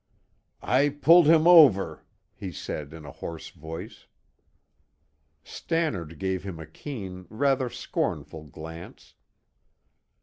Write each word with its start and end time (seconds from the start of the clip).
"I 0.63 0.89
pulled 0.89 1.27
him 1.27 1.45
over," 1.45 2.03
he 2.33 2.51
said 2.51 2.91
in 2.91 3.05
a 3.05 3.11
hoarse 3.11 3.49
voice. 3.49 4.07
Stannard 5.43 6.17
gave 6.17 6.41
him 6.43 6.59
a 6.59 6.65
keen, 6.65 7.27
rather 7.29 7.69
scornful 7.69 8.45
glance. 8.45 9.13